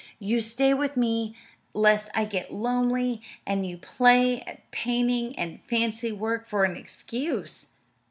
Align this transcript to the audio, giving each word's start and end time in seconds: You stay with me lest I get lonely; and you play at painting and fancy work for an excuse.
You 0.17 0.41
stay 0.41 0.73
with 0.73 0.97
me 0.97 1.35
lest 1.75 2.09
I 2.15 2.25
get 2.25 2.51
lonely; 2.51 3.21
and 3.45 3.67
you 3.67 3.77
play 3.77 4.41
at 4.47 4.71
painting 4.71 5.37
and 5.37 5.59
fancy 5.69 6.11
work 6.11 6.47
for 6.47 6.63
an 6.63 6.75
excuse. 6.75 7.67